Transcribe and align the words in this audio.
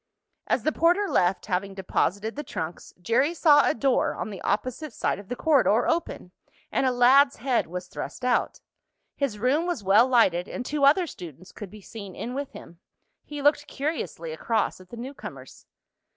As 0.47 0.63
the 0.63 0.71
porter 0.71 1.07
left, 1.07 1.45
having 1.45 1.75
deposited 1.75 2.35
the 2.35 2.41
trunks, 2.43 2.91
Jerry 2.99 3.35
saw 3.35 3.69
a 3.69 3.75
door 3.75 4.15
on 4.15 4.31
the 4.31 4.41
opposite 4.41 4.93
side 4.93 5.19
of 5.19 5.27
the 5.29 5.35
corridor 5.35 5.87
open, 5.87 6.31
and 6.71 6.87
a 6.87 6.91
lad's 6.91 7.35
head 7.35 7.67
was 7.67 7.87
thrust 7.87 8.25
out. 8.25 8.61
His 9.15 9.37
room 9.37 9.67
was 9.67 9.83
well 9.83 10.07
lighted, 10.07 10.47
and 10.47 10.65
two 10.65 10.85
other 10.85 11.05
students 11.05 11.51
could 11.51 11.69
be 11.69 11.81
seen 11.81 12.15
in 12.15 12.33
with 12.33 12.49
him. 12.53 12.79
He 13.25 13.43
looked 13.43 13.67
curiously 13.67 14.31
across 14.31 14.81
at 14.81 14.89
the 14.89 14.97
newcomers. 14.97 15.67